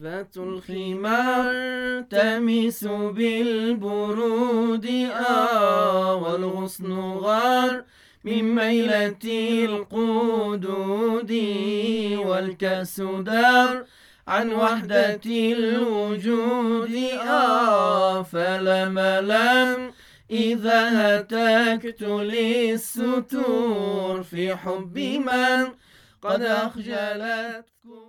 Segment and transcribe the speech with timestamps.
[0.00, 1.52] ذات الخمار
[2.10, 7.84] تمس بالبرود آه والغصن غار
[8.24, 9.16] من ميلة
[9.64, 11.30] القدود
[12.26, 13.84] والكأس دار
[14.28, 16.94] عن وحدة الوجود
[17.28, 19.92] آه فلم لم
[20.30, 20.80] إذا
[21.18, 22.02] هتكت
[22.32, 25.66] للستور في حب من
[26.22, 28.02] قد أخجلتكم.